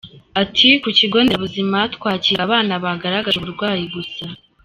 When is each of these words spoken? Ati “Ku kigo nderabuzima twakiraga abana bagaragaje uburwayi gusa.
Ati 0.41 0.67
“Ku 0.81 0.89
kigo 0.97 1.17
nderabuzima 1.23 1.79
twakiraga 1.95 2.43
abana 2.47 2.73
bagaragaje 2.83 3.37
uburwayi 3.39 3.83
gusa. 3.95 4.25